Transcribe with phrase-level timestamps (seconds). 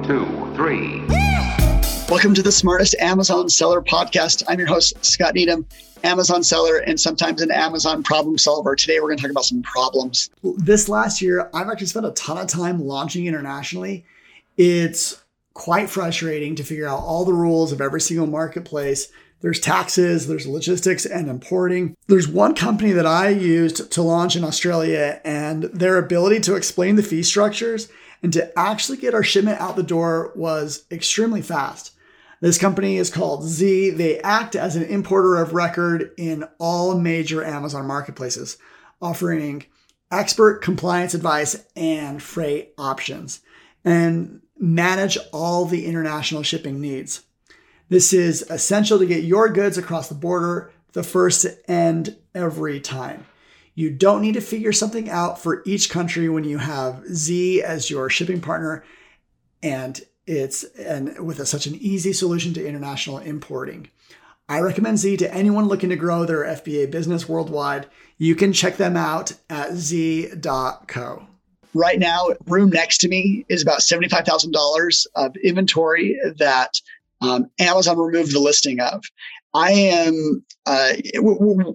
[0.00, 1.04] One, two, three.
[2.08, 4.42] Welcome to the Smartest Amazon Seller Podcast.
[4.48, 5.66] I'm your host, Scott Needham,
[6.04, 8.74] Amazon seller and sometimes an Amazon problem solver.
[8.74, 10.30] Today, we're going to talk about some problems.
[10.42, 14.06] This last year, I've actually spent a ton of time launching internationally.
[14.56, 15.22] It's
[15.52, 19.08] quite frustrating to figure out all the rules of every single marketplace.
[19.42, 21.94] There's taxes, there's logistics and importing.
[22.06, 26.96] There's one company that I used to launch in Australia, and their ability to explain
[26.96, 27.88] the fee structures
[28.22, 31.92] and to actually get our shipment out the door was extremely fast.
[32.40, 33.90] This company is called Z.
[33.90, 38.56] They act as an importer of record in all major Amazon marketplaces,
[39.00, 39.64] offering
[40.10, 43.40] expert compliance advice and freight options,
[43.84, 47.22] and manage all the international shipping needs.
[47.88, 53.26] This is essential to get your goods across the border the first and every time.
[53.74, 57.90] You don't need to figure something out for each country when you have Z as
[57.90, 58.84] your shipping partner
[59.62, 63.88] and it's and with a, such an easy solution to international importing.
[64.48, 67.86] I recommend Z to anyone looking to grow their FBA business worldwide.
[68.18, 71.26] You can check them out at z.co.
[71.72, 76.80] Right now, room next to me is about $75,000 of inventory that
[77.20, 79.04] um, Amazon removed the listing of.
[79.54, 80.92] I am, uh,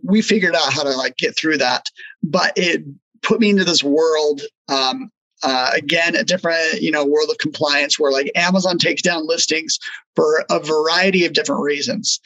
[0.04, 1.86] we figured out how to like get through that,
[2.24, 2.84] but it
[3.22, 5.12] put me into this world um,
[5.44, 9.78] uh, again, a different, you know, world of compliance where like Amazon takes down listings
[10.16, 12.20] for a variety of different reasons.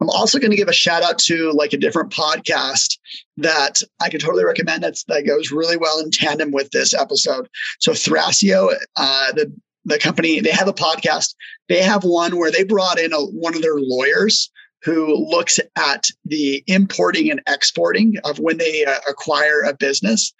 [0.00, 2.98] I'm also going to give a shout out to like a different podcast
[3.36, 4.82] that I could totally recommend.
[4.82, 7.48] That's that goes really well in tandem with this episode.
[7.78, 9.52] So Thrasio, uh, the
[9.84, 11.34] the company, they have a podcast.
[11.68, 14.50] They have one where they brought in a, one of their lawyers
[14.86, 20.32] who looks at the importing and exporting of when they uh, acquire a business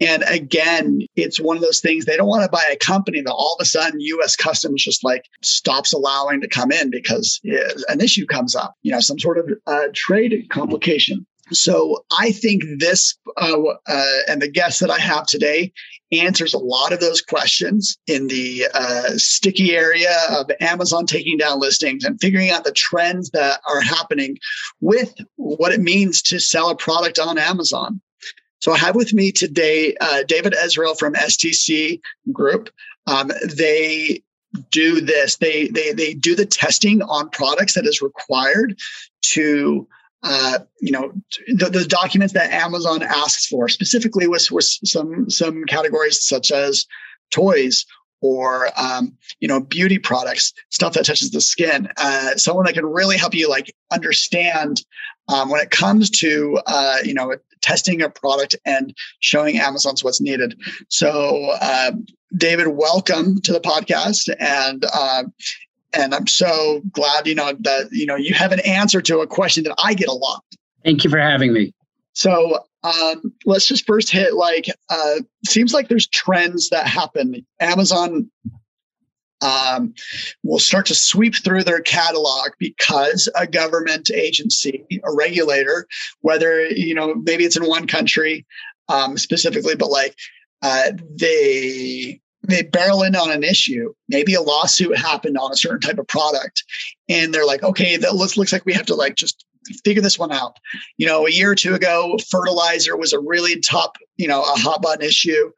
[0.00, 3.32] and again, it's one of those things they don't want to buy a company that
[3.32, 7.40] all of a sudden US Customs just like stops allowing to come in because
[7.88, 11.26] an issue comes up, you know, some sort of uh, trade complication.
[11.52, 15.72] So I think this uh, uh, and the guest that I have today
[16.12, 21.60] answers a lot of those questions in the uh, sticky area of Amazon taking down
[21.60, 24.38] listings and figuring out the trends that are happening
[24.80, 28.00] with what it means to sell a product on Amazon.
[28.60, 32.00] So I have with me today uh, David Esral from STC
[32.32, 32.70] Group.
[33.06, 34.22] Um, they
[34.70, 35.36] do this.
[35.36, 38.78] They they they do the testing on products that is required
[39.22, 39.86] to
[40.28, 41.12] uh, you know
[41.46, 46.84] the, the documents that Amazon asks for, specifically with, some some categories such as
[47.30, 47.86] toys
[48.20, 51.88] or um, you know beauty products, stuff that touches the skin.
[51.96, 54.82] Uh, someone that can really help you like understand
[55.28, 57.32] um, when it comes to uh, you know
[57.62, 60.58] testing a product and showing Amazon's what's needed.
[60.88, 61.92] So, uh,
[62.36, 65.24] David, welcome to the podcast, and uh,
[65.96, 69.26] and I'm so glad you know that you know you have an answer to a
[69.26, 70.44] question that I get a lot.
[70.84, 71.72] Thank you for having me.
[72.12, 77.44] So um, let's just first hit like uh, seems like there's trends that happen.
[77.60, 78.30] Amazon
[79.42, 79.94] um,
[80.42, 85.86] will start to sweep through their catalog because a government agency, a regulator,
[86.20, 88.46] whether you know maybe it's in one country
[88.88, 90.14] um, specifically, but like
[90.62, 93.92] uh, they they barrel in on an issue.
[94.08, 96.64] Maybe a lawsuit happened on a certain type of product,
[97.08, 99.44] and they're like, okay, that looks looks like we have to like just
[99.84, 100.56] figure this one out.
[100.96, 104.58] You know, a year or two ago, fertilizer was a really top, you know, a
[104.58, 105.50] hot button issue.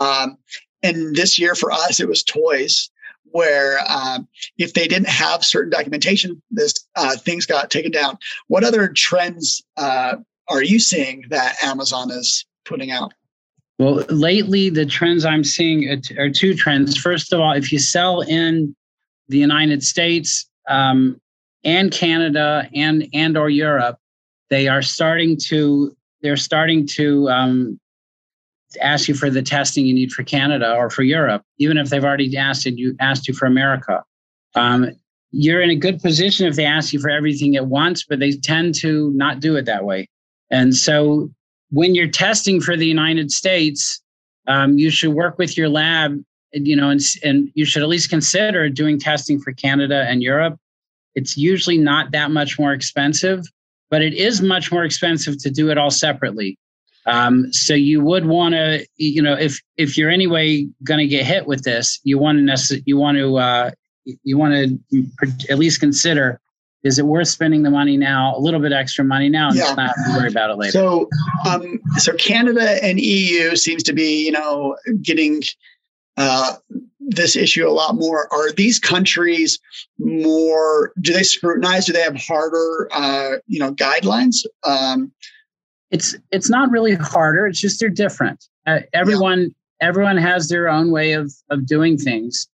[0.00, 0.38] Um,
[0.82, 2.90] and this year for us, it was toys
[3.30, 8.16] where um, if they didn't have certain documentation, this uh, things got taken down.
[8.46, 10.16] What other trends uh,
[10.48, 13.12] are you seeing that Amazon is putting out?
[13.78, 16.96] Well, lately the trends I'm seeing are two trends.
[16.96, 18.74] First of all, if you sell in
[19.28, 21.20] the United States um,
[21.64, 23.98] and Canada and and or Europe,
[24.50, 27.80] they are starting to they're starting to um,
[28.80, 32.04] ask you for the testing you need for Canada or for Europe, even if they've
[32.04, 34.02] already asked you asked you for America.
[34.56, 34.90] Um,
[35.30, 38.32] you're in a good position if they ask you for everything at once, but they
[38.32, 40.08] tend to not do it that way.
[40.50, 41.30] And so
[41.70, 44.00] when you're testing for the United States,
[44.46, 46.22] um, you should work with your lab,
[46.52, 50.58] you know, and, and you should at least consider doing testing for Canada and Europe.
[51.14, 53.44] It's usually not that much more expensive,
[53.90, 56.58] but it is much more expensive to do it all separately.
[57.06, 61.24] Um, so you would want to, you know, if if you're anyway going to get
[61.24, 63.70] hit with this, you want to necess- you want to uh,
[64.24, 64.52] you want
[64.90, 65.06] to
[65.48, 66.38] at least consider
[66.84, 69.74] is it worth spending the money now, a little bit extra money now, and yeah.
[69.74, 70.72] not worry about it later.
[70.72, 71.08] So,
[71.48, 75.42] um, so Canada and EU seems to be, you know, getting
[76.16, 76.54] uh,
[77.00, 78.32] this issue a lot more.
[78.32, 79.58] Are these countries
[79.98, 80.92] more?
[81.00, 81.86] Do they scrutinize?
[81.86, 84.36] Do they have harder, uh, you know, guidelines?
[84.64, 85.12] Um,
[85.90, 87.46] it's it's not really harder.
[87.46, 88.44] It's just they're different.
[88.66, 89.88] Uh, everyone yeah.
[89.88, 92.48] everyone has their own way of of doing things.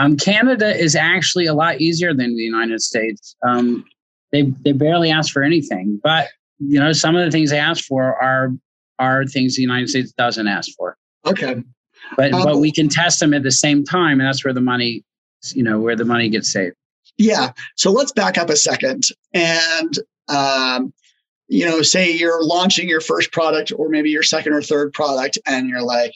[0.00, 3.36] Um, Canada is actually a lot easier than the United States.
[3.46, 3.84] Um,
[4.32, 7.84] they they barely ask for anything, but you know some of the things they ask
[7.84, 8.50] for are
[8.98, 10.96] are things the United States doesn't ask for.
[11.26, 11.62] Okay,
[12.16, 14.60] but um, but we can test them at the same time, and that's where the
[14.62, 15.04] money,
[15.52, 16.76] you know, where the money gets saved.
[17.18, 17.52] Yeah.
[17.76, 19.04] So let's back up a second
[19.34, 19.98] and
[20.28, 20.94] um,
[21.48, 25.36] you know, say you're launching your first product or maybe your second or third product,
[25.46, 26.12] and you're like,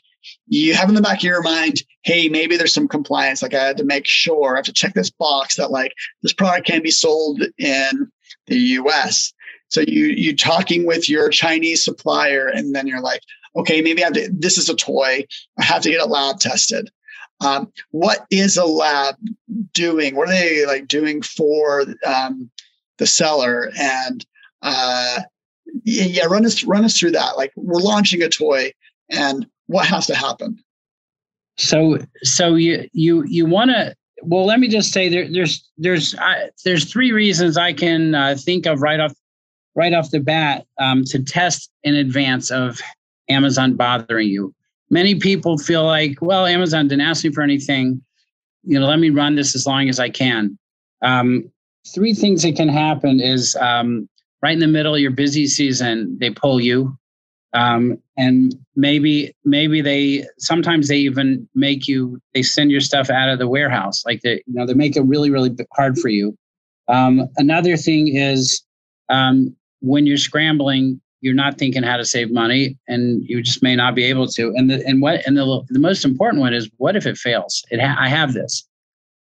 [0.46, 3.42] you have in the back of your mind, hey, maybe there's some compliance.
[3.42, 5.92] Like I had to make sure, I have to check this box that like
[6.22, 8.10] this product can be sold in
[8.46, 9.32] the US.
[9.68, 13.22] So you you talking with your Chinese supplier, and then you're like,
[13.56, 15.26] okay, maybe I have to, this is a toy.
[15.58, 16.90] I have to get it lab tested.
[17.40, 19.16] Um, what is a lab
[19.72, 20.16] doing?
[20.16, 22.50] What are they like doing for um,
[22.98, 23.70] the seller?
[23.76, 24.24] And
[24.62, 25.22] uh,
[25.82, 27.36] yeah, run us run us through that.
[27.36, 28.72] Like we're launching a toy,
[29.10, 30.58] and what has to happen?
[31.56, 36.14] So so you you you want to well let me just say there, there's there's
[36.14, 39.12] uh, there's three reasons I can uh, think of right off
[39.74, 42.80] right off the bat um, to test in advance of
[43.28, 44.54] Amazon bothering you.
[44.90, 48.02] Many people feel like, well, Amazon didn't ask me for anything.
[48.62, 50.58] You know, let me run this as long as I can.
[51.02, 51.50] Um,
[51.94, 54.08] three things that can happen is um,
[54.42, 56.96] right in the middle of your busy season, they pull you.
[57.54, 63.28] Um, and maybe maybe they sometimes they even make you they send your stuff out
[63.28, 66.36] of the warehouse like they you know they make it really really hard for you.
[66.88, 68.62] Um, another thing is
[69.08, 73.74] um, when you're scrambling you're not thinking how to save money and you just may
[73.74, 74.52] not be able to.
[74.56, 77.64] And the and what and the, the most important one is what if it fails?
[77.70, 78.66] It ha- i have this.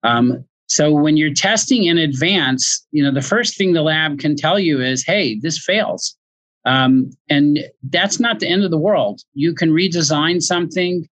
[0.03, 4.37] Um, so when you're testing in advance you know the first thing the lab can
[4.37, 6.17] tell you is hey this fails
[6.65, 9.23] um, and that's not the end of the world.
[9.35, 11.09] You can redesign something.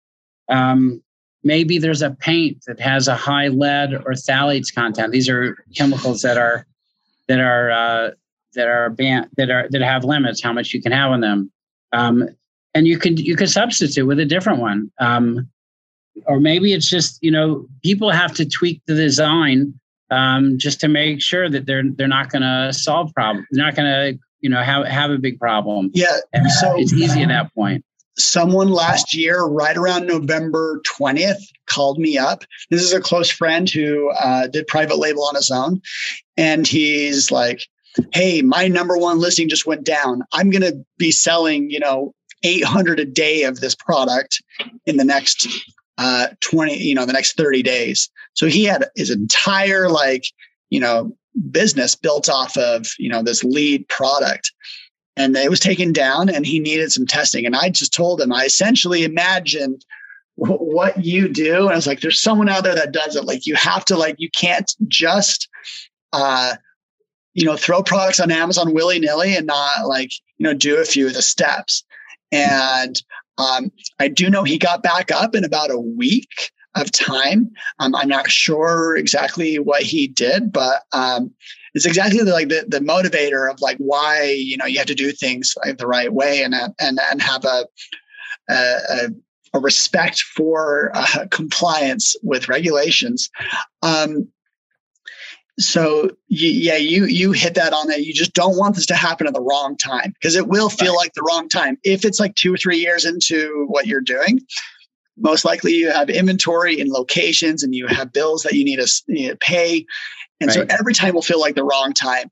[0.49, 1.03] Um,
[1.43, 5.13] maybe there's a paint that has a high lead or phthalates content.
[5.13, 6.67] These are chemicals that are
[7.29, 8.11] that are uh,
[8.55, 11.51] that are banned that are that have limits how much you can have on them.
[11.93, 12.29] Um,
[12.75, 14.91] and you could you could substitute with a different one.
[15.01, 15.49] Um,
[16.27, 19.79] or maybe it's just you know people have to tweak the design
[20.11, 23.77] um, just to make sure that they're they're not going to solve problems they're not
[23.77, 27.29] going to you know have have a big problem yeah and so it's easy at
[27.29, 27.85] that point
[28.17, 33.71] someone last year right around november 20th called me up this is a close friend
[33.71, 35.81] who uh, did private label on his own
[36.37, 37.61] and he's like
[38.13, 40.23] hey, my number one listing just went down.
[40.33, 42.15] I'm going to be selling, you know,
[42.45, 44.43] 800 a day of this product
[44.87, 45.47] in the next
[45.99, 48.09] uh, 20, you know, the next 30 days.
[48.35, 50.25] So he had his entire like,
[50.71, 51.17] you know,
[51.51, 54.53] business built off of, you know, this lead product.
[55.17, 57.45] And it was taken down and he needed some testing.
[57.45, 59.85] And I just told him, I essentially imagined
[60.37, 61.63] what you do.
[61.63, 63.25] And I was like, there's someone out there that does it.
[63.25, 65.49] Like you have to like, you can't just
[66.13, 66.55] uh,
[67.35, 70.85] you know, throw products on Amazon willy nilly and not like, you know, do a
[70.85, 71.85] few of the steps.
[72.33, 73.01] And
[73.39, 73.71] um,
[74.01, 77.51] I do know he got back up in about a week of time.
[77.79, 81.33] Um, I'm not sure exactly what he did, but um,
[81.75, 85.13] it's exactly like the, the motivator of like why you know you have to do
[85.13, 87.67] things like the right way and and and have a
[88.51, 89.11] a,
[89.55, 93.31] a respect for uh, compliance with regulations.
[93.83, 94.29] Um,
[95.59, 99.27] so yeah you you hit that on that you just don't want this to happen
[99.27, 100.99] at the wrong time because it will feel right.
[100.99, 104.39] like the wrong time if it's like two or three years into what you're doing
[105.21, 109.03] most likely you have inventory in locations and you have bills that you need to,
[109.07, 109.85] you need to pay
[110.41, 110.55] and right.
[110.55, 112.31] so every time will feel like the wrong time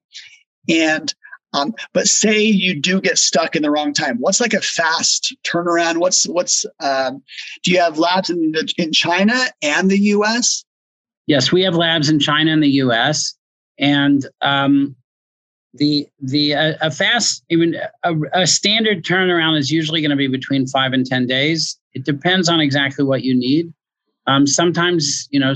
[0.69, 1.15] and
[1.53, 5.35] um, but say you do get stuck in the wrong time what's like a fast
[5.45, 7.23] turnaround what's what's um,
[7.63, 10.65] do you have labs in, the, in china and the us
[11.27, 13.35] Yes, we have labs in China and the U.S.
[13.79, 14.95] and um,
[15.75, 20.29] the the uh, a fast even a, a standard turnaround is usually going to be
[20.29, 21.79] between five and ten days.
[21.97, 23.73] It depends on exactly what you need.
[24.27, 25.55] Um, sometimes you know,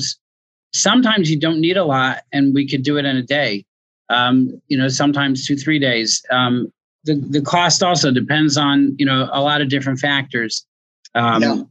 [0.73, 3.67] sometimes you don't need a lot, and we could do it in a day.
[4.09, 6.23] Um, you know, sometimes two three days.
[6.31, 6.73] Um,
[7.05, 10.67] the the cost also depends on you know a lot of different factors.
[11.15, 11.63] Um, yeah.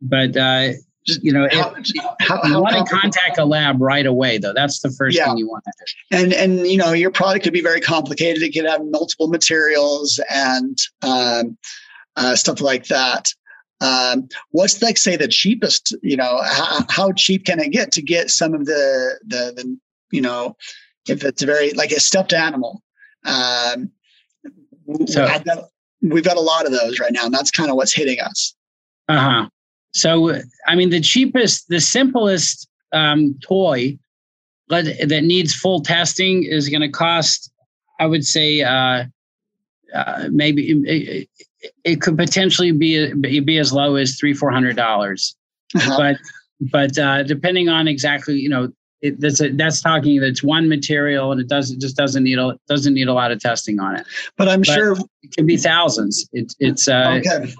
[0.00, 0.68] But uh,
[1.06, 1.86] you know, how, if,
[2.20, 4.54] how, you how, want to contact a lab right away, though.
[4.54, 5.26] That's the first yeah.
[5.26, 6.16] thing you want to do.
[6.16, 8.42] And and you know, your product could be very complicated.
[8.42, 11.58] It could have multiple materials and um,
[12.16, 13.34] uh, stuff like that.
[13.80, 15.94] Um, what's like say the cheapest?
[16.02, 19.78] You know, how, how cheap can it get to get some of the the the
[20.10, 20.56] you know,
[21.08, 22.82] if it's a very like a stuffed animal.
[23.24, 23.90] Um,
[25.06, 25.64] so we've got,
[26.02, 28.54] we've got a lot of those right now, and that's kind of what's hitting us.
[29.08, 29.48] Uh huh.
[29.92, 30.34] So,
[30.66, 33.98] I mean, the cheapest, the simplest um, toy
[34.68, 37.52] that needs full testing is going to cost,
[38.00, 39.04] I would say, uh,
[39.94, 41.28] uh, maybe
[41.64, 45.34] it, it, could potentially be be as low as three four hundred dollars,
[45.74, 45.96] uh-huh.
[45.96, 46.16] but
[46.60, 51.32] but uh, depending on exactly you know it, that's a, that's talking that's one material
[51.32, 54.06] and it doesn't just doesn't need a doesn't need a lot of testing on it.
[54.36, 54.92] But I'm but sure
[55.22, 56.28] it can be thousands.
[56.32, 57.52] It's it's uh, okay.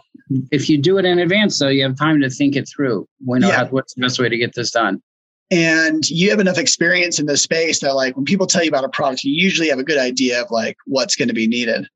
[0.50, 3.06] If you do it in advance, though, you have time to think it through.
[3.24, 3.50] When yeah.
[3.50, 5.02] how, what's the best way to get this done.
[5.50, 8.84] And you have enough experience in this space that, like, when people tell you about
[8.84, 11.86] a product, you usually have a good idea of like what's going to be needed.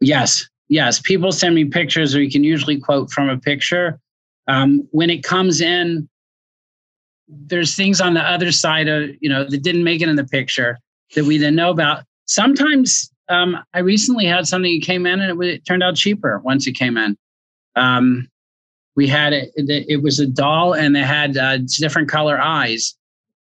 [0.00, 1.00] Yes, yes.
[1.00, 3.98] People send me pictures, or you can usually quote from a picture.
[4.46, 6.08] Um, when it comes in,
[7.28, 10.24] there's things on the other side of you know that didn't make it in the
[10.24, 10.78] picture
[11.14, 12.04] that we didn't know about.
[12.26, 16.38] Sometimes um, I recently had something that came in and it, it, turned out cheaper
[16.38, 17.16] once it came in.
[17.76, 18.28] Um,
[18.96, 22.96] we had it, it, was a doll and they had uh, different color eyes,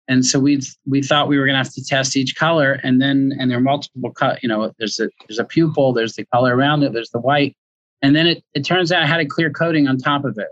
[0.08, 3.02] and so we we thought we were going to have to test each color, and
[3.02, 4.42] then and there are multiple cut.
[4.44, 7.56] You know, there's a there's a pupil, there's the color around it, there's the white,
[8.02, 10.50] and then it it turns out it had a clear coating on top of it,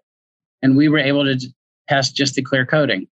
[0.61, 1.39] and we were able to
[1.87, 3.07] test just the clear coating.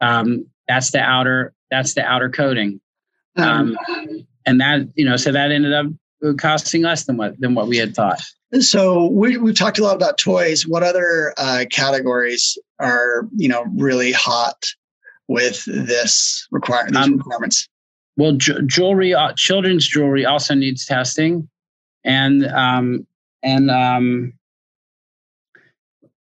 [0.00, 2.80] Um, that's the outer that's the outer coating,
[3.36, 3.76] um,
[4.44, 5.86] and that you know so that ended up
[6.36, 8.20] costing less than what than what we had thought.
[8.60, 10.66] So we we've talked a lot about toys.
[10.66, 14.66] What other uh, categories are you know really hot
[15.28, 17.68] with this require these um, requirements?
[18.16, 21.48] Well, j- jewelry, uh, children's jewelry also needs testing,
[22.04, 23.06] and um,
[23.42, 24.32] and um,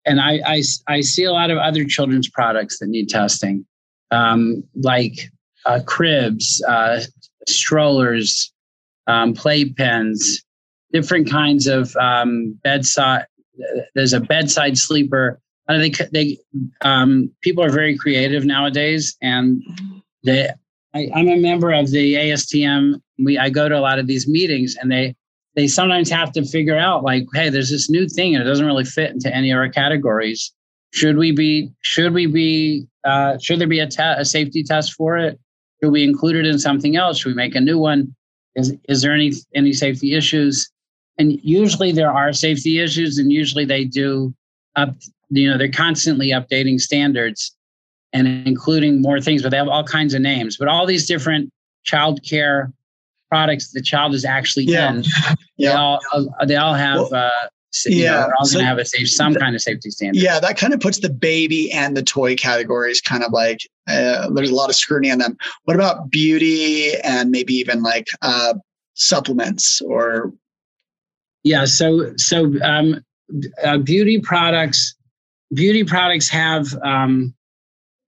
[0.07, 3.65] and I, I, I see a lot of other children's products that need testing,
[4.09, 5.29] um, like
[5.65, 7.01] uh, cribs, uh,
[7.47, 8.53] strollers,
[9.07, 10.43] um, playpens,
[10.93, 13.25] different kinds of um, bedside.
[13.95, 15.39] There's a bedside sleeper.
[15.69, 16.37] I think they
[16.81, 19.63] um, people are very creative nowadays, and
[20.23, 20.49] they.
[20.93, 23.01] I, I'm a member of the ASTM.
[23.23, 25.15] We I go to a lot of these meetings, and they
[25.57, 28.65] they sometimes have to figure out like, hey, there's this new thing and it doesn't
[28.65, 30.53] really fit into any of our categories.
[30.93, 31.71] Should we be?
[31.81, 32.87] Should we be?
[33.03, 35.39] Uh, should there be a, te- a safety test for it?
[35.81, 37.17] Should we include it in something else?
[37.17, 38.15] Should we make a new one?
[38.55, 40.69] Is is there any any safety issues?
[41.17, 44.33] And usually there are safety issues, and usually they do
[44.75, 44.95] up.
[45.29, 47.55] You know, they're constantly updating standards
[48.13, 50.57] and including more things, but they have all kinds of names.
[50.57, 51.51] But all these different
[51.85, 52.71] childcare
[53.29, 54.93] products the child is actually yeah.
[54.93, 55.03] in,
[55.57, 55.69] yeah.
[55.69, 55.99] they all
[56.45, 57.47] they all have well, uh,
[57.85, 60.21] yeah, know, all so, to have a safe some kind of safety standard.
[60.21, 64.29] Yeah, that kind of puts the baby and the toy categories kind of like uh,
[64.29, 65.37] there's a lot of scrutiny on them.
[65.65, 68.55] What about beauty and maybe even like uh,
[68.93, 70.33] supplements or?
[71.43, 73.03] Yeah, so so um,
[73.63, 74.95] uh, beauty products,
[75.53, 77.33] beauty products have um,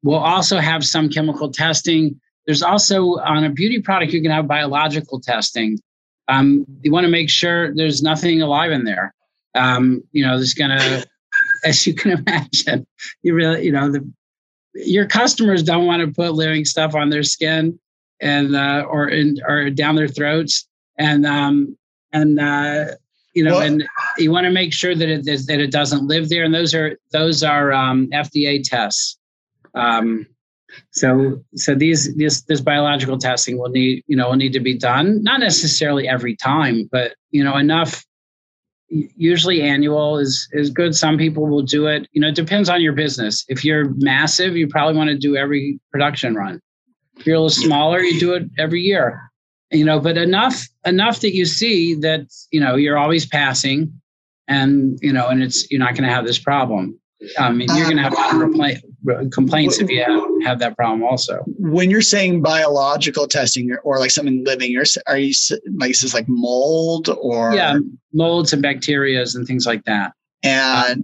[0.03, 2.19] will also have some chemical testing
[2.49, 5.77] there's also on a beauty product, you can have biological testing.
[6.29, 9.13] Um, you want to make sure there's nothing alive in there.
[9.53, 11.05] Um, you know, there's going to,
[11.63, 12.87] as you can imagine,
[13.21, 14.11] you really, you know, the,
[14.73, 17.79] your customers don't want to put living stuff on their skin
[18.19, 20.67] and uh, or in or down their throats
[20.97, 21.77] and um,
[22.13, 22.85] and uh,
[23.35, 23.87] you know and
[24.19, 26.97] you want to make sure that it that it doesn't live there and those are
[27.11, 29.17] those are um, FDA tests.
[29.75, 30.25] Um,
[30.91, 34.77] so, so these this this biological testing will need you know will need to be
[34.77, 35.23] done.
[35.23, 38.05] Not necessarily every time, but you know enough.
[38.89, 40.95] Usually annual is is good.
[40.95, 42.07] Some people will do it.
[42.11, 43.45] You know, it depends on your business.
[43.47, 46.59] If you're massive, you probably want to do every production run.
[47.17, 49.21] If you're a little smaller, you do it every year.
[49.71, 52.21] You know, but enough enough that you see that
[52.51, 53.98] you know you're always passing,
[54.49, 56.99] and you know, and it's you're not going to have this problem.
[57.37, 60.59] I mean, you're going to have a lot of repla- complaints if you have, have
[60.59, 61.43] that problem also.
[61.57, 65.33] When you're saying biological testing or like something living, you're, are you
[65.75, 67.53] like, is this like mold or?
[67.53, 67.79] Yeah,
[68.13, 70.13] molds and bacterias and things like that.
[70.43, 71.03] And, um,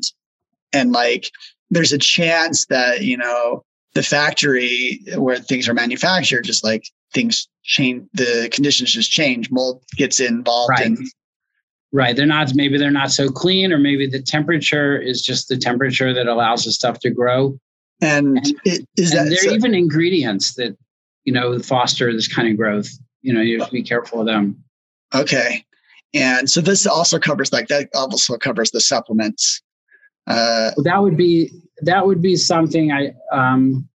[0.72, 1.30] and like,
[1.70, 7.50] there's a chance that, you know, the factory where things are manufactured, just like things
[7.64, 10.86] change, the conditions just change, mold gets involved right.
[10.86, 11.10] in
[11.96, 12.14] Right.
[12.14, 16.14] They're not, maybe they're not so clean, or maybe the temperature is just the temperature
[16.14, 17.58] that allows the stuff to grow.
[18.02, 20.75] And, and it, is and that there are even ingredients that,
[21.24, 22.90] you know, foster this kind of growth.
[23.22, 24.62] You know, you have to be careful of them.
[25.14, 25.64] Okay.
[26.14, 29.62] And so this also covers like that also covers the supplements.
[30.28, 31.50] Uh, that would be
[31.84, 33.88] that would be something I um,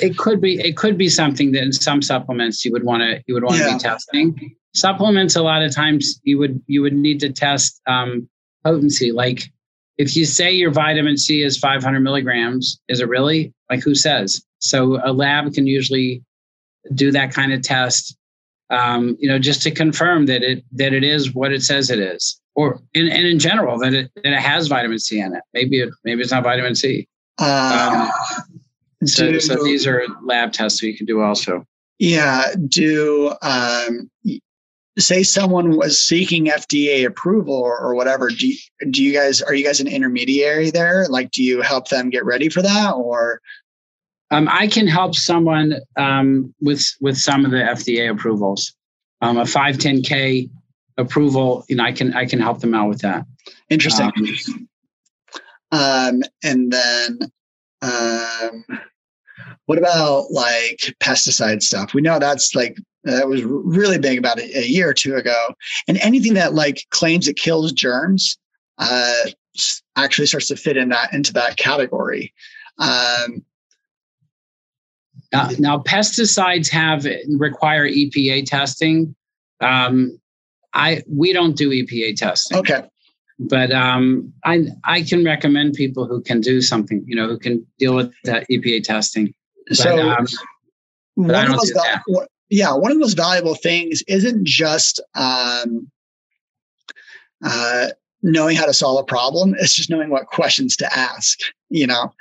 [0.00, 3.20] it could be it could be something that in some supplements you would want to
[3.26, 3.72] you would want to yeah.
[3.74, 4.56] be testing.
[4.74, 8.28] Supplements a lot of times you would you would need to test um,
[8.64, 9.12] potency.
[9.12, 9.52] Like
[9.98, 13.52] if you say your vitamin C is 500 milligrams, is it really?
[13.70, 14.42] Like who says?
[14.58, 16.22] So a lab can usually
[16.94, 18.16] do that kind of test,
[18.70, 21.98] um, you know, just to confirm that it that it is what it says it
[21.98, 25.42] is, or in, and in general that it that it has vitamin C in it.
[25.52, 27.06] Maybe it maybe it's not vitamin C.
[27.38, 28.48] Uh, um,
[29.06, 31.66] so, so these are lab tests that you can do also.
[31.98, 32.52] Yeah.
[32.68, 34.10] Do um,
[34.98, 38.28] say someone was seeking FDA approval or, or, whatever?
[38.28, 38.56] Do you,
[38.90, 41.06] do you guys are you guys an intermediary there?
[41.08, 43.40] Like, do you help them get ready for that, or?
[44.30, 48.74] Um, I can help someone um, with with some of the FDA approvals.
[49.20, 50.50] Um, a 510k
[50.98, 53.24] approval, you know, I can I can help them out with that.
[53.70, 54.10] Interesting.
[55.70, 57.18] Um, um and then
[57.82, 58.64] um,
[59.66, 61.94] what about like pesticide stuff?
[61.94, 65.54] We know that's like that was really big about a, a year or two ago.
[65.88, 68.38] And anything that like claims it kills germs
[68.78, 69.24] uh,
[69.96, 72.32] actually starts to fit in that into that category.
[72.78, 73.44] Um,
[75.32, 77.06] now, now, pesticides have
[77.38, 79.14] require EPA testing.
[79.60, 80.18] Um,
[80.74, 82.58] I we don't do EPA testing.
[82.58, 82.82] Okay
[83.48, 87.66] but um, I I can recommend people who can do something, you know, who can
[87.78, 89.34] deal with that EPA testing.
[89.68, 90.26] But, so, um,
[91.14, 95.90] one of val- yeah, one of the most valuable things isn't just um,
[97.42, 97.88] uh,
[98.22, 101.38] knowing how to solve a problem; it's just knowing what questions to ask.
[101.70, 102.12] You know,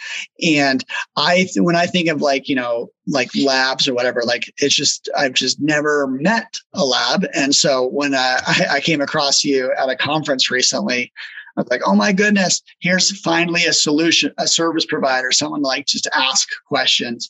[0.42, 0.86] and
[1.18, 5.10] I when I think of like you know like labs or whatever, like it's just
[5.18, 9.74] I've just never met a lab, and so when uh, I, I came across you
[9.78, 11.12] at a conference recently,
[11.58, 15.88] I was like, oh my goodness, here's finally a solution, a service provider, someone like
[15.88, 17.30] just ask questions.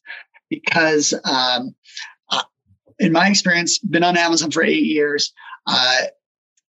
[0.49, 1.73] Because um,
[3.01, 5.33] in my experience, been on Amazon for eight years.
[5.67, 6.03] Uh,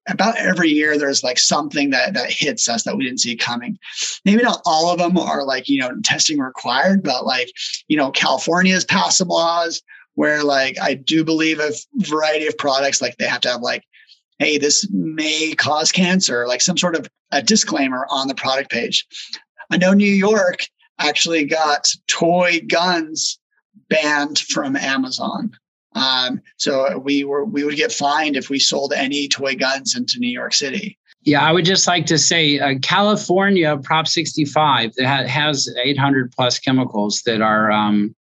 [0.07, 3.77] about every year there's like something that that hits us that we didn't see coming
[4.25, 7.51] maybe not all of them are like you know testing required but like
[7.87, 9.79] you know california has passed some laws
[10.15, 13.83] where like i do believe a variety of products like they have to have like
[14.41, 19.05] hey, this may cause cancer, like some sort of a disclaimer on the product page.
[19.69, 20.65] I know New York
[20.97, 23.39] actually got toy guns
[23.87, 25.51] banned from Amazon.
[25.93, 30.19] Um, so we were we would get fined if we sold any toy guns into
[30.19, 30.97] New York City.
[31.23, 36.57] Yeah, I would just like to say uh, California Prop 65 that has 800 plus
[36.57, 38.15] chemicals that are um,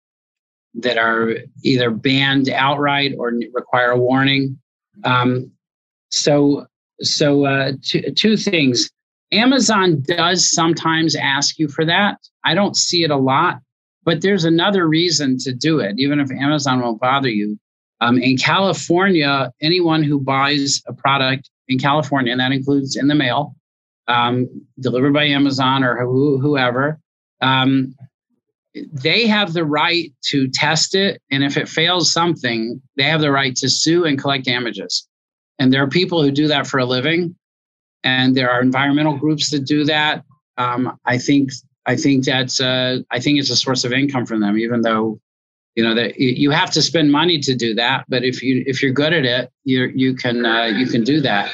[0.76, 4.58] that are either banned outright or require a warning.
[5.04, 5.50] Um,
[6.10, 6.66] so,
[7.00, 8.90] so uh, two, two things.
[9.32, 12.18] Amazon does sometimes ask you for that.
[12.44, 13.58] I don't see it a lot,
[14.06, 17.58] but there's another reason to do it, even if Amazon won't bother you.
[18.00, 23.14] Um, in California, anyone who buys a product in California, and that includes in the
[23.14, 23.56] mail,
[24.06, 27.00] um, delivered by Amazon or who, whoever,
[27.40, 27.94] um,
[28.92, 31.20] they have the right to test it.
[31.30, 35.08] And if it fails something, they have the right to sue and collect damages.
[35.58, 37.34] And there are people who do that for a living,
[38.04, 40.22] and there are environmental groups that do that.
[40.58, 41.50] Um, I think
[41.86, 45.20] I think that's uh, I think it's a source of income for them, even though
[45.74, 48.04] you know that you have to spend money to do that.
[48.08, 51.20] But if you if you're good at it, you you can uh, you can do
[51.20, 51.50] that.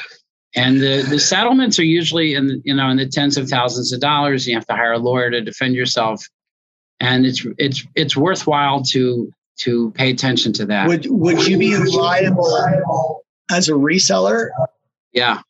[0.55, 3.99] And the the settlements are usually in you know in the tens of thousands of
[3.99, 4.47] dollars.
[4.47, 6.25] You have to hire a lawyer to defend yourself,
[6.99, 10.87] and it's it's it's worthwhile to to pay attention to that.
[10.87, 14.49] Would would you be liable as a reseller.
[15.11, 15.41] Yeah.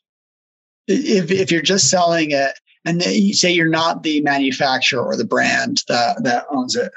[0.87, 2.53] If, if you're just selling it
[2.85, 6.91] and they say you're not the manufacturer or the brand that, that owns it.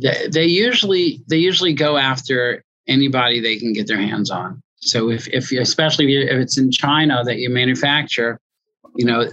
[0.00, 4.62] They, they usually they usually go after anybody they can get their hands on.
[4.76, 8.38] So if, if especially if it's in China that you manufacture,
[8.94, 9.26] you know,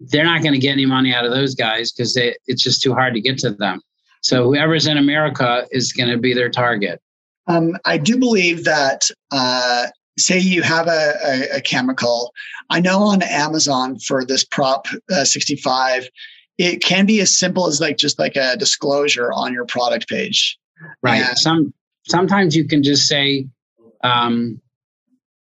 [0.00, 2.94] they're not going to get any money out of those guys because it's just too
[2.94, 3.80] hard to get to them.
[4.22, 7.00] So whoever's in America is going to be their target.
[7.46, 9.88] Um, I do believe that uh,
[10.20, 12.32] say you have a, a, a, chemical.
[12.68, 16.08] I know on Amazon for this Prop uh, 65,
[16.58, 20.58] it can be as simple as like just like a disclosure on your product page.
[21.02, 21.22] Right.
[21.22, 21.74] And Some
[22.08, 23.46] sometimes you can just say,
[24.04, 24.60] um,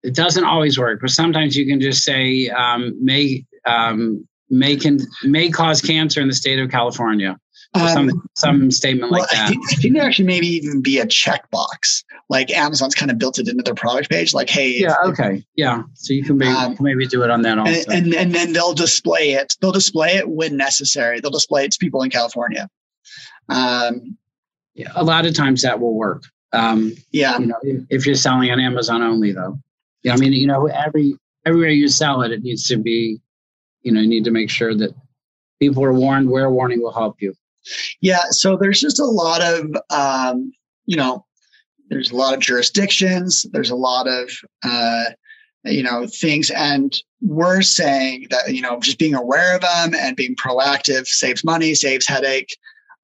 [0.03, 4.99] it doesn't always work, but sometimes you can just say um, may um, may can
[5.23, 7.37] may cause cancer in the state of California.
[7.75, 9.45] Um, some some statement like well, that.
[9.45, 13.17] I think, I think there actually maybe even be a checkbox like Amazon's kind of
[13.17, 14.33] built it into their product page.
[14.33, 15.83] Like, hey, yeah, okay, yeah.
[15.93, 18.53] So you can maybe, um, maybe do it on that also, and, and, and then
[18.53, 19.55] they'll display it.
[19.61, 21.19] They'll display it when necessary.
[21.19, 22.69] They'll display it to people in California.
[23.49, 24.17] Um,
[24.73, 26.23] yeah, a lot of times that will work.
[26.53, 27.59] Um, yeah, you know,
[27.89, 29.59] if you're selling on Amazon only, though.
[30.03, 33.19] Yeah, I mean, you know, every everywhere you sell it, it needs to be,
[33.81, 34.91] you know, you need to make sure that
[35.59, 37.33] people are warned where warning will help you.
[38.01, 40.51] Yeah, so there's just a lot of, um,
[40.85, 41.25] you know,
[41.89, 43.45] there's a lot of jurisdictions.
[43.51, 44.29] There's a lot of,
[44.63, 45.05] uh,
[45.65, 50.15] you know, things, and we're saying that you know, just being aware of them and
[50.15, 52.57] being proactive saves money, saves headache.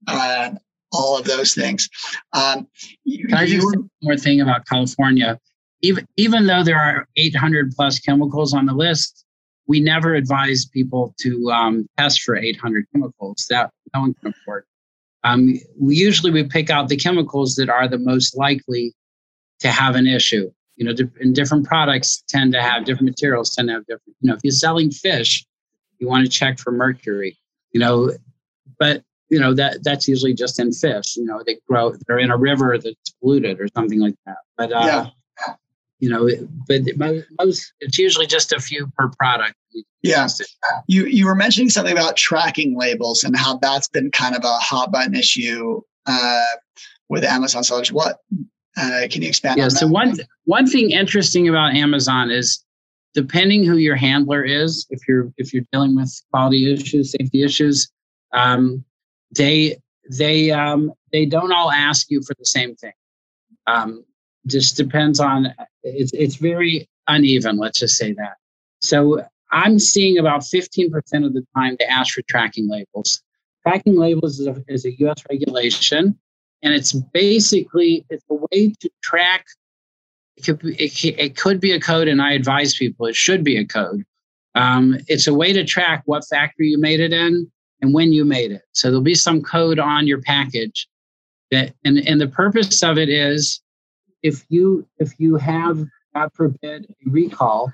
[0.08, 0.52] Uh,
[0.92, 1.90] all of those things.
[2.34, 2.68] Um,
[3.06, 5.40] Can I just one more thing about California?
[5.82, 9.26] Even even though there are 800 plus chemicals on the list,
[9.68, 14.66] we never advise people to um, test for 800 chemicals that no one can afford.
[15.24, 18.94] Um, we usually we pick out the chemicals that are the most likely
[19.60, 20.52] to have an issue.
[20.78, 24.16] You know, and different products tend to have different materials tend to have different.
[24.22, 25.46] You know, if you're selling fish,
[25.98, 27.38] you want to check for mercury.
[27.74, 28.12] You know,
[28.80, 31.18] but you know that that's usually just in fish.
[31.18, 34.38] You know, they grow they're in a river that's polluted or something like that.
[34.58, 35.10] But uh, yeah
[36.00, 36.30] you know,
[36.68, 36.82] but
[37.40, 39.56] most it's usually just a few per product.
[40.02, 40.28] Yeah,
[40.88, 44.58] you you were mentioning something about tracking labels and how that's been kind of a
[44.58, 46.46] hot button issue uh,
[47.10, 47.92] with Amazon sellers.
[47.92, 48.20] What
[48.78, 49.58] uh, can you expand?
[49.58, 52.64] Yeah, on so one one thing interesting about Amazon is
[53.14, 57.92] depending who your handler is, if you're if you're dealing with quality issues, safety issues,
[58.34, 58.84] um,
[59.36, 59.78] they
[60.10, 62.94] they um, they don't all ask you for the same thing.
[63.68, 64.06] Um,
[64.48, 65.54] just depends on
[65.84, 68.38] it's it's very uneven let's just say that
[68.82, 70.92] so i'm seeing about 15%
[71.26, 73.22] of the time to ask for tracking labels.
[73.64, 76.18] Tracking labels is a, is a us regulation
[76.62, 79.46] and it's basically it's a way to track
[80.38, 83.44] it could, be, it, it could be a code and i advise people it should
[83.44, 84.04] be a code.
[84.56, 87.50] Um, it's a way to track what factory you made it in
[87.82, 88.64] and when you made it.
[88.74, 90.88] So there'll be some code on your package
[91.52, 93.62] that and, and the purpose of it is
[94.24, 95.86] if you if you have
[96.16, 97.72] God forbid a recall,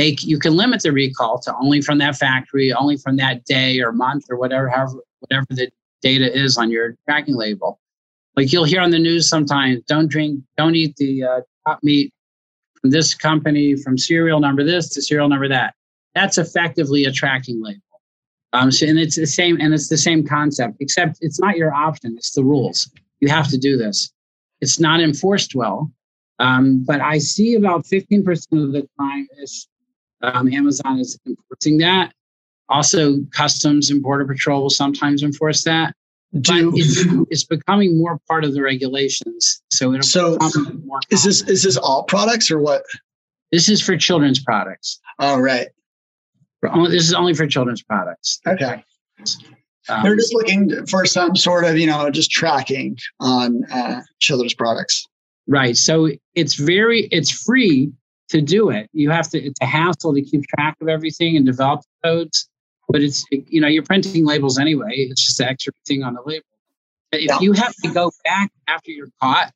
[0.00, 3.80] they you can limit the recall to only from that factory, only from that day
[3.80, 5.68] or month or whatever, however whatever the
[6.00, 7.78] data is on your tracking label.
[8.34, 12.14] Like you'll hear on the news sometimes, don't drink, don't eat the uh, top meat
[12.80, 15.74] from this company, from serial number this to serial number that.
[16.14, 17.82] That's effectively a tracking label.
[18.54, 21.74] Um, so, and it's the same, and it's the same concept, except it's not your
[21.74, 22.90] option; it's the rules.
[23.20, 24.10] You have to do this.
[24.62, 25.92] It's not enforced well.
[26.38, 28.24] Um, but I see about 15%
[28.64, 29.68] of the time is
[30.22, 32.12] um, Amazon is enforcing that.
[32.68, 35.94] Also, Customs and Border Patrol will sometimes enforce that.
[36.40, 39.60] Do, but it's, it's becoming more part of the regulations.
[39.70, 40.38] So it'll so
[41.10, 42.84] is this is this all products or what?
[43.50, 45.00] This is for children's products.
[45.18, 45.66] Oh, right.
[46.62, 48.38] This is only for children's products.
[48.46, 48.84] Okay.
[49.88, 54.54] Um, They're just looking for some sort of, you know, just tracking on uh, children's
[54.54, 55.04] products.
[55.48, 55.76] Right.
[55.76, 57.90] So it's very, it's free
[58.30, 58.88] to do it.
[58.92, 62.48] You have to, it's a hassle to keep track of everything and develop codes,
[62.88, 64.90] but it's, you know, you're printing labels anyway.
[64.92, 66.44] It's just the extra thing on the label.
[67.12, 67.40] If yeah.
[67.40, 69.52] you have to go back after you're caught,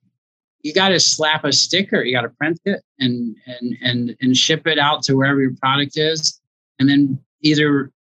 [0.63, 2.03] you got to slap a sticker.
[2.03, 5.55] You got to print it and and and and ship it out to wherever your
[5.61, 6.41] product is,
[6.79, 7.93] and then either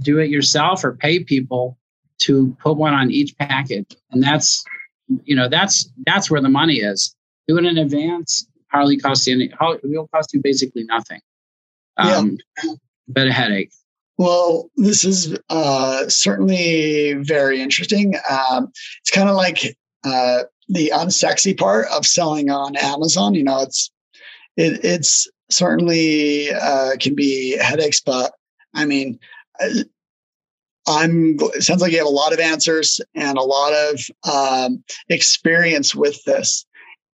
[0.00, 1.78] do it yourself or pay people
[2.18, 3.96] to put one on each package.
[4.10, 4.64] And that's,
[5.24, 7.16] you know, that's that's where the money is.
[7.48, 8.46] Do it in advance.
[8.74, 9.44] Hardly cost you any.
[9.44, 11.20] It will cost you basically nothing.
[11.96, 12.72] Um, yeah.
[13.06, 13.70] But a headache.
[14.18, 18.14] Well, this is uh, certainly very interesting.
[18.28, 23.34] Um, it's kind of like uh, the unsexy part of selling on Amazon.
[23.34, 23.92] You know, it's
[24.56, 28.32] it, it's certainly uh, can be headaches, but
[28.74, 29.20] I mean,
[30.88, 31.36] I'm.
[31.40, 34.00] It sounds like you have a lot of answers and a lot of
[34.32, 36.66] um, experience with this.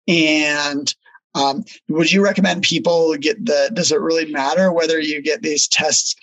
[0.07, 0.93] And
[1.35, 3.69] um, would you recommend people get the?
[3.73, 6.15] Does it really matter whether you get these tests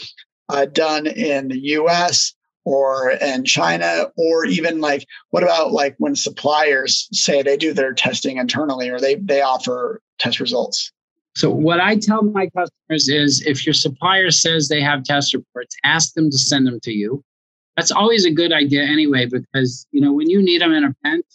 [0.48, 2.34] uh, done in the U.S.
[2.64, 7.92] or in China, or even like what about like when suppliers say they do their
[7.92, 10.92] testing internally or they they offer test results?
[11.36, 15.76] So what I tell my customers is if your supplier says they have test reports,
[15.84, 17.22] ask them to send them to you.
[17.76, 20.94] That's always a good idea anyway, because you know, when you need them in a
[21.04, 21.26] pinch,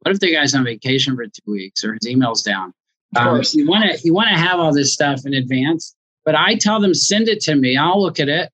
[0.00, 2.74] what if the guy's on vacation for two weeks or his email's down?
[3.16, 5.94] Um, you want to you want to have all this stuff in advance.
[6.24, 7.76] But I tell them send it to me.
[7.76, 8.50] I'll look at it,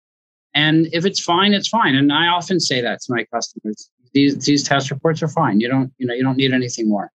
[0.55, 1.95] and if it's fine, it's fine.
[1.95, 5.61] And I often say that to my customers: these these test reports are fine.
[5.61, 7.11] You don't you know you don't need anything more.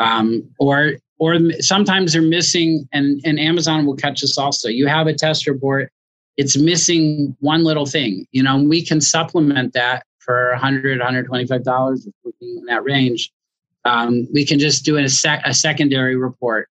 [0.00, 4.68] Um, or or sometimes they're missing, and, and Amazon will catch us also.
[4.68, 5.92] You have a test report,
[6.36, 12.06] it's missing one little thing, you know, we can supplement that for 100 $125
[12.40, 13.30] in that range.
[13.84, 16.68] Um, we can just do a, sec- a secondary report.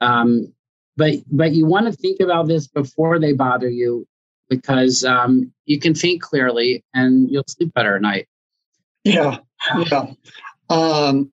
[0.00, 0.52] Um,
[0.96, 4.06] but but you want to think about this before they bother you
[4.48, 8.28] because um, you can think clearly and you'll sleep better at night.
[9.04, 9.38] Yeah,
[9.90, 10.12] yeah.
[10.68, 11.32] Um,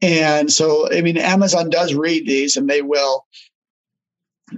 [0.00, 3.26] and so, I mean, Amazon does read these, and they will.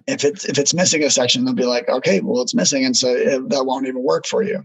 [0.06, 2.96] If it's if it's missing a section, they'll be like, "Okay, well, it's missing," and
[2.96, 4.62] so it, that won't even work for you.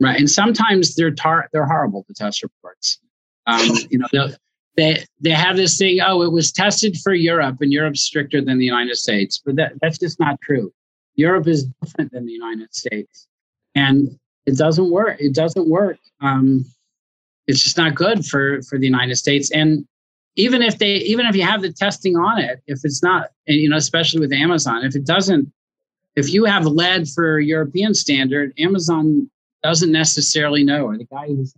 [0.00, 2.04] Right, and sometimes they're tar- they're horrible.
[2.08, 2.98] The test reports.
[3.46, 4.28] Um, you know,
[4.76, 6.00] they they have this thing.
[6.04, 9.72] Oh, it was tested for Europe, and Europe's stricter than the United States, but that
[9.80, 10.72] that's just not true.
[11.14, 13.26] Europe is different than the United States,
[13.74, 15.16] and it doesn't work.
[15.18, 15.98] It doesn't work.
[16.20, 16.64] Um,
[17.46, 19.50] it's just not good for for the United States.
[19.50, 19.86] And
[20.36, 23.68] even if they, even if you have the testing on it, if it's not, you
[23.68, 25.50] know, especially with Amazon, if it doesn't,
[26.14, 29.30] if you have lead for European standard, Amazon
[29.62, 31.54] doesn't necessarily know, or the guy who's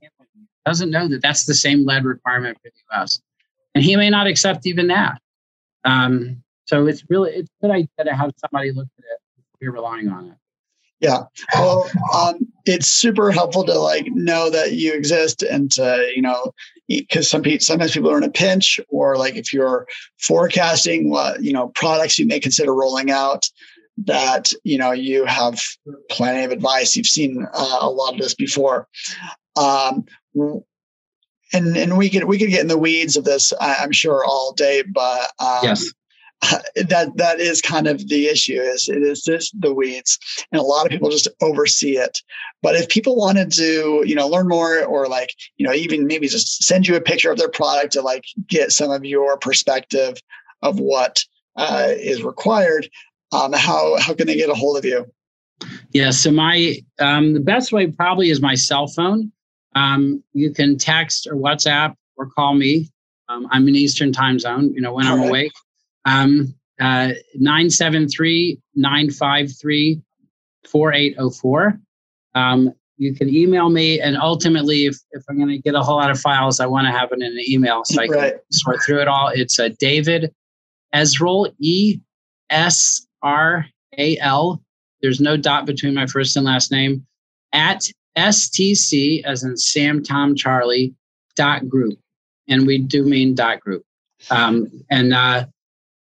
[0.69, 3.21] doesn't know that that's the same lead requirement for the U.S.
[3.75, 5.21] And he may not accept even that.
[5.85, 9.21] Um, so it's really it's a good idea to have somebody look at it
[9.61, 10.37] you're relying on it.
[11.01, 11.23] Yeah.
[11.55, 16.53] Well, um, it's super helpful to like know that you exist and to, you know,
[16.89, 19.87] because some people, sometimes people are in a pinch or like if you're
[20.19, 23.49] forecasting what, you know, products you may consider rolling out
[23.99, 25.61] that, you know, you have
[26.11, 26.97] plenty of advice.
[26.97, 28.89] You've seen uh, a lot of this before.
[29.57, 30.05] Um,
[31.53, 34.53] and, and we could, we could get in the weeds of this, I'm sure all
[34.53, 35.93] day, but, um, yes.
[36.77, 40.19] that that is kind of the issue is it is just the weeds
[40.53, 42.23] and a lot of people just oversee it.
[42.63, 46.29] But if people wanted to you know learn more or like you know even maybe
[46.29, 50.17] just send you a picture of their product to like get some of your perspective
[50.63, 51.25] of what
[51.57, 52.89] uh, is required
[53.33, 55.07] um, how how can they get a hold of you?
[55.93, 59.33] Yeah so my um, the best way probably is my cell phone
[59.75, 62.91] um, you can text or whatsapp or call me
[63.29, 65.29] um, i'm in eastern time zone you know when All i'm right.
[65.29, 65.53] awake
[66.05, 70.03] um, uh, 973 953
[70.71, 71.81] 4804.
[72.35, 75.97] Um, you can email me, and ultimately, if, if I'm going to get a whole
[75.97, 78.33] lot of files, I want to have it in an email so I right.
[78.33, 79.29] can sort through it all.
[79.29, 80.35] It's uh, David
[80.95, 82.01] Esral, E
[82.51, 84.63] S R A L.
[85.01, 87.07] There's no dot between my first and last name
[87.53, 90.95] at STC, as in Sam, Tom, Charlie,
[91.37, 91.99] dot group.
[92.49, 93.85] And we do mean dot group.
[94.31, 95.47] Um, and uh,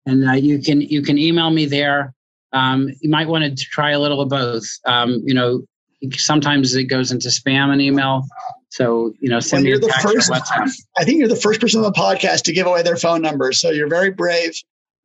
[0.06, 2.14] and uh, you can you can email me there.
[2.52, 4.66] Um, you might want to try a little of both.
[4.86, 5.66] Um, you know,
[6.12, 8.26] sometimes it goes into spam and email.
[8.70, 10.72] So you know, send well, me a text first, or WhatsApp.
[10.98, 13.52] I think you're the first person on the podcast to give away their phone number,
[13.54, 14.54] so you're very brave.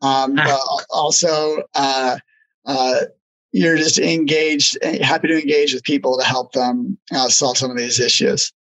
[0.03, 0.39] Um,
[0.91, 2.19] also, uh,
[2.67, 3.01] uh,
[3.59, 7.77] you're just engaged, happy to engage with people to help them uh, solve some of
[7.77, 8.53] these issues.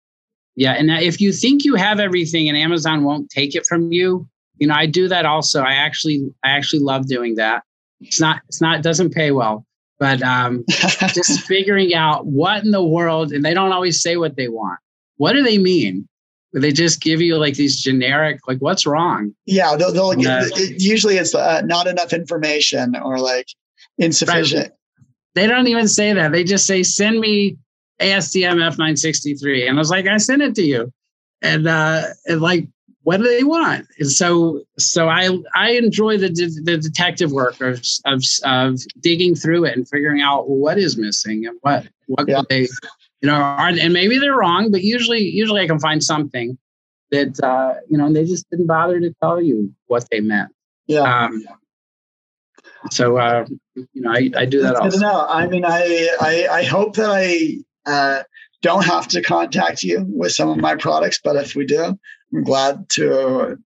[0.55, 4.27] Yeah, and if you think you have everything and Amazon won't take it from you,
[4.59, 5.63] you know i do that also.
[5.63, 7.63] I actually i actually love doing that.
[8.01, 9.67] It's not it's not it doesn't pay well
[9.99, 14.37] but um just figuring out what in the world and they don't always say what
[14.37, 14.79] they want.
[15.17, 16.09] What do they mean?
[16.53, 19.35] They just give you like these generic like what's wrong?
[19.47, 20.45] Yeah they'll, they'll uh,
[20.79, 23.49] usually it's uh, not enough information or like
[23.99, 24.73] insufficient.
[25.37, 27.57] They don't even say that they just say send me
[28.01, 30.93] ASTM F963 and I was like I sent it to you
[31.43, 32.67] and uh and like
[33.07, 33.87] what do they want?
[34.01, 36.29] And so, so I I enjoy the
[36.65, 41.47] the detective work of, of of digging through it and figuring out what is missing
[41.47, 42.43] and what what yeah.
[42.51, 46.59] they, you know, are and maybe they're wrong, but usually usually I can find something
[47.13, 50.51] that uh, you know they just didn't bother to tell you what they meant.
[50.89, 51.27] Yeah.
[51.27, 51.47] Um,
[52.91, 53.45] so uh,
[53.75, 54.75] you know, I, I do that.
[54.75, 55.01] That's also.
[55.01, 55.27] know.
[55.29, 58.23] I mean, I, I I hope that I uh,
[58.63, 61.99] don't have to contact you with some of my products, but if we do,
[62.33, 63.59] I'm glad to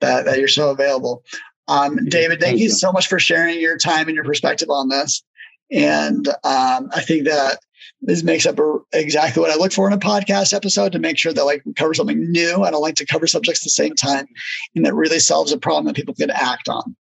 [0.00, 1.22] that, that you're so available.
[1.68, 4.68] Um, David, thank, thank you, you, so much for sharing your time and your perspective
[4.68, 5.22] on this.
[5.70, 7.58] And um, I think that
[8.02, 11.18] this makes up a, exactly what I look for in a podcast episode to make
[11.18, 12.62] sure that like we cover something new.
[12.64, 14.26] I don't like to cover subjects at the same time,
[14.74, 16.96] and that really solves a problem that people can act on.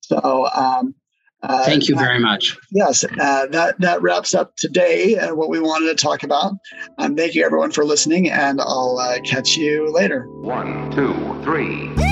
[0.00, 0.94] So um,
[1.42, 2.56] uh, Thank you very much.
[2.70, 6.52] Yes, uh, that that wraps up today and what we wanted to talk about.
[6.98, 10.26] Um, thank you everyone for listening, and I'll uh, catch you later.
[10.42, 12.09] One, two, three.